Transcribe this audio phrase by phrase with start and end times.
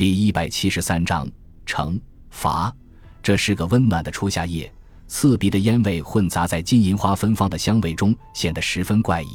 [0.00, 1.30] 第一百七十三章
[1.66, 2.00] 惩
[2.30, 2.74] 罚。
[3.22, 4.72] 这是个温暖的初夏夜，
[5.06, 9.28] 刺鼻的烟味混杂在金银花芬芳的香味中，显得十分怪异。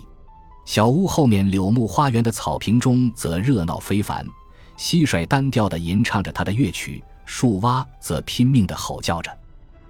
[0.66, 4.26] 小屋后面柳木花园的草坪中则热闹非凡，
[4.76, 9.32] 蟋蟀单调地吟唱着它的乐曲，树蛙则拼命地吼叫着。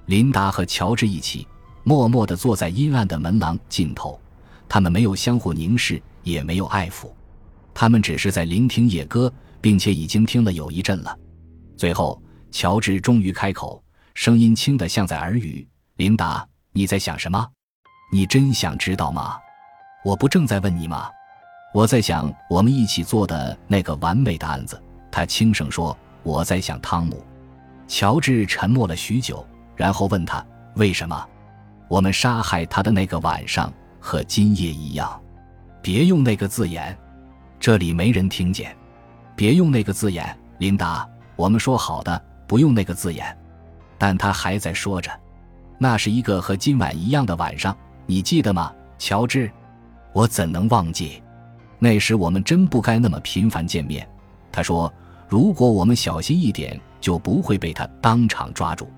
[0.08, 1.48] 琳达和乔治一起
[1.86, 4.20] 默默地坐在阴暗的门廊尽头，
[4.68, 7.08] 他们没有相互凝视，也没有爱抚，
[7.74, 9.32] 他们只是在聆听野歌。
[9.66, 11.18] 并且已经听了有一阵了，
[11.76, 12.22] 最后
[12.52, 13.84] 乔治终于开口，
[14.14, 17.50] 声音轻得像在耳语：“琳达，你在想什么？
[18.12, 19.40] 你真想知道吗？
[20.04, 21.10] 我不正在问你吗？
[21.74, 24.80] 我在想我们一起做的那个完美的案子。”
[25.12, 27.26] 他轻声说：“我在想汤姆。”
[27.90, 29.44] 乔治沉默了许久，
[29.76, 30.46] 然后问他
[30.78, 31.28] ：“为什么？
[31.88, 35.20] 我们杀害他的那个晚上和今夜一样？
[35.82, 36.96] 别用那个字眼，
[37.60, 38.72] 这里没人听见。”
[39.36, 41.08] 别用那个字眼，琳达。
[41.36, 43.38] 我们说好的不用那个字眼，
[43.98, 45.12] 但他还在说着。
[45.78, 49.52] 那是一个和今晚一样的晚上，你记得吗，乔治？
[50.14, 51.22] 我怎能忘记？
[51.78, 54.08] 那时我们真不该那么频繁见面。
[54.50, 54.92] 他说
[55.28, 58.90] ：“如果我们小心一点，就不会被他当场抓住。”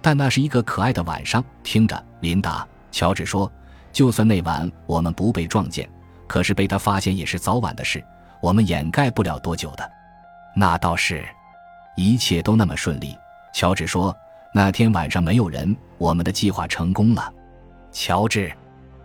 [0.00, 1.44] 但那是一个可爱的晚上。
[1.62, 3.52] 听着，琳达，乔治说
[3.92, 5.86] ：“就算那晚我们不被撞见，
[6.26, 8.02] 可是被他发现也是早晚的事。”
[8.44, 9.90] 我们掩盖不了多久的，
[10.54, 11.24] 那倒是，
[11.96, 13.16] 一切都那么顺利。
[13.54, 14.14] 乔治说
[14.52, 17.32] ：“那天晚上没有人，我们的计划成功了。”
[17.90, 18.52] 乔治，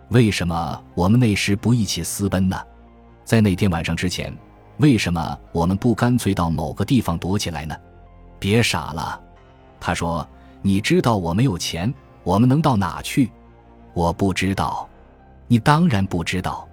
[0.08, 2.62] 为什么我们那时不一起私奔呢？
[3.24, 4.30] 在那天晚上之前，
[4.76, 7.74] 为什么我们不干脆到某个地方躲起来呢？
[8.38, 9.18] 别傻了，
[9.80, 10.28] 他说
[10.60, 11.90] ：“你知道我没有钱，
[12.24, 13.32] 我们能到哪去？”
[13.96, 14.86] 我不知道，
[15.46, 16.68] 你当然不知道。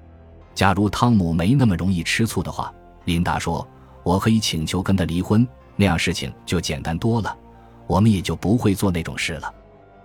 [0.57, 2.73] 假如汤姆没那么容易吃醋的话，
[3.05, 3.65] 琳达说
[4.01, 7.37] ：“我可以请求跟他离婚，那样事情就简单多了，
[7.85, 9.53] 我们也就不会做那种事了。”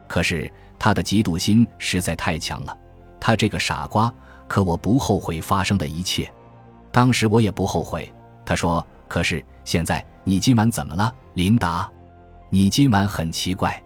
[0.07, 2.77] 可是他的嫉妒心实在太强了。
[3.19, 4.13] 他这个傻瓜，
[4.47, 6.31] 可我不后悔发生的一切。
[6.91, 8.13] 当时我也不后悔。
[8.45, 11.91] 他说：“可是现在你今晚怎么了，琳达？
[12.51, 13.83] 你今晚很奇怪，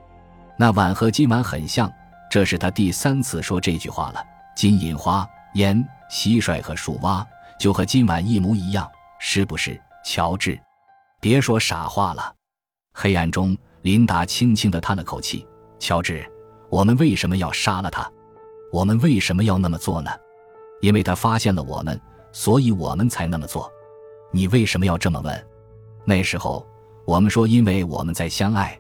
[0.59, 1.89] 那晚和今晚很像。”
[2.29, 4.21] 这是他第三次说这句话了。
[4.57, 5.25] 金银花
[5.57, 5.87] 烟。
[6.09, 7.27] 蟋蟀和树蛙
[7.59, 10.57] 就和今晚一模一样，是不是，乔治？
[11.21, 12.33] 别说傻话了。
[12.95, 15.45] 黑暗中，琳达轻轻地叹了口气。
[15.81, 16.25] 乔治，
[16.71, 18.09] 我们为什么要杀了他？
[18.73, 20.13] 我们为什么要那么做呢？
[20.81, 22.01] 因为他发现了我们，
[22.31, 23.69] 所以我们才那么做。
[24.31, 25.47] 你为什么要这么问？
[26.05, 26.65] 那时候
[27.05, 28.79] 我们说，因为我们在相爱。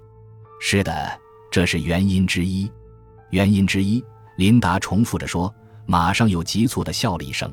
[0.61, 1.21] 是的，
[1.51, 2.71] 这是原因之一。
[3.31, 4.05] 原因之一，
[4.37, 5.53] 琳达重复着说。
[5.87, 7.53] 马上又急促地笑了一声。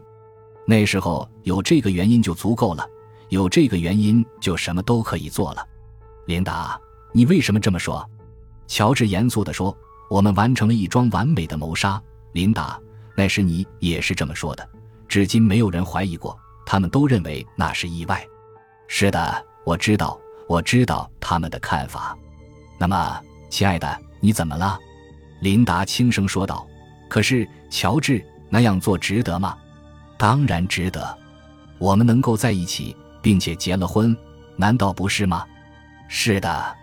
[0.65, 2.87] 那时候有这个原因就足够了，
[3.29, 5.67] 有这个原因就什么都可以做了。
[6.25, 6.79] 琳达，
[7.11, 8.05] 你为什么这么说？
[8.65, 9.75] 乔治严肃地说
[10.09, 12.01] ：“我们完成了一桩完美的谋杀。”
[12.31, 12.79] 琳达，
[13.15, 14.67] 那时你也是这么说的。
[15.07, 18.25] 至今没有人怀疑过，他们都认为那是意外。
[18.87, 20.17] 是的，我知道，
[20.47, 22.17] 我知道他们的看法。
[22.79, 24.79] 那么，亲爱的，你怎么了？
[25.41, 26.65] 琳达轻声说道。
[27.13, 29.55] 可是，乔治那样做值得吗？
[30.17, 31.15] 当然值得。
[31.77, 34.17] 我们能够在一起，并且结了婚，
[34.55, 35.45] 难道不是吗？
[36.07, 36.75] 是的，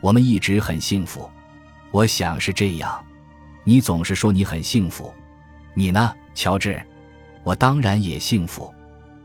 [0.00, 1.28] 我们一直很幸福。
[1.90, 3.04] 我想是这样。
[3.64, 5.12] 你总是说你很幸福，
[5.74, 6.82] 你呢，乔治？
[7.44, 8.72] 我当然也幸福。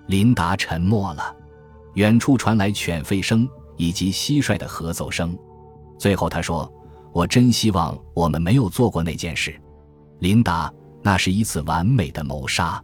[0.07, 1.33] 琳达沉默了。
[1.93, 3.47] 远处传来犬吠声
[3.77, 5.33] 以及蟋蟀的合奏声。
[5.97, 6.69] 最后，他说
[7.15, 9.57] ：“我真希望我们没有做过那件事。”
[10.21, 10.71] 琳达，
[11.01, 12.79] 那是一次完美的谋杀，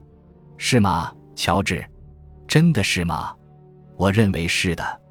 [0.57, 1.87] 是吗，乔治？
[2.47, 3.31] 真的是吗？
[3.95, 5.01] 我认为是的。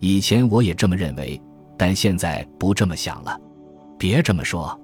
[0.00, 1.40] 以前我也这么认为，
[1.78, 3.40] 但现在不这么想了。
[3.96, 4.76] 别这么说。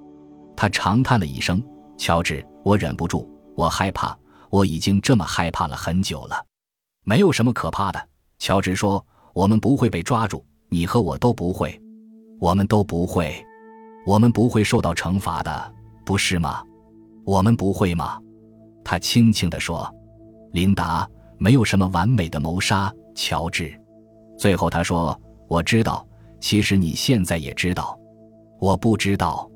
[0.55, 1.61] 他长叹了一声。
[1.97, 4.17] 乔治，我忍不住，我害怕，
[4.49, 6.45] 我已经这么害怕了很久了。
[7.03, 8.07] 没有什么可怕的，
[8.39, 9.05] 乔治说。
[9.33, 11.77] 我们不会被抓住，你和我都不会，
[12.39, 13.35] 我们都不会，
[14.07, 15.73] 我们不会受到惩罚的，
[16.05, 16.63] 不是吗？
[17.25, 18.19] 我们不会吗？
[18.83, 19.91] 他轻轻地说
[20.53, 23.73] ：“琳达，没有什么完美的谋杀。”乔治，
[24.37, 25.19] 最后他说
[25.49, 26.05] ：“我知道，
[26.39, 27.97] 其实你现在也知道，
[28.59, 29.49] 我不知道，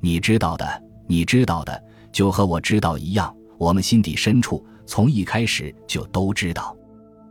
[0.00, 1.82] 你知道的，你知道的，
[2.12, 3.34] 就和我知道一样。
[3.58, 6.76] 我们心底深处从一开始就都知道，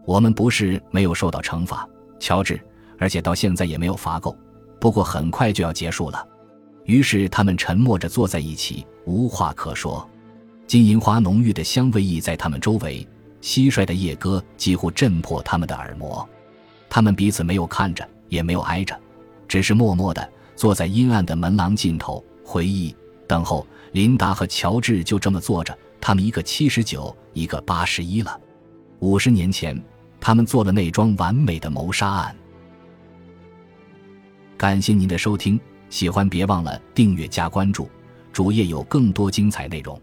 [0.05, 1.87] 我们不是没有受到惩罚，
[2.19, 2.59] 乔治，
[2.99, 4.35] 而且到现在也没有罚够。
[4.81, 6.27] 不过很快就要结束了。”
[6.85, 10.07] 于是他们沉默着坐在一起，无话可说。
[10.67, 13.07] 金银花浓郁的香味溢在他们周围，
[13.41, 16.27] 蟋蟀的夜歌几乎震破他们的耳膜。
[16.89, 18.99] 他们彼此没有看着，也没有挨着，
[19.47, 22.95] 只是默默地坐在阴暗的门廊尽头，回忆、
[23.25, 23.65] 等候。
[23.93, 28.39] 琳达和乔治就这么坐着，他们一个七十九，一个八十一了。
[28.99, 29.81] 五十年前，
[30.19, 32.35] 他们做了那桩完美的谋杀案。
[34.57, 35.57] 感谢您的收听，
[35.89, 37.89] 喜欢别忘了订阅加关注，
[38.37, 39.99] 主页有更多精彩内容。